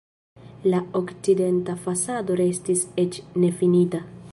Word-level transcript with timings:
La 0.73 0.79
okcidenta 1.03 1.77
fasado 1.83 2.39
restis 2.41 2.89
eĉ 3.05 3.21
nefinita. 3.45 4.05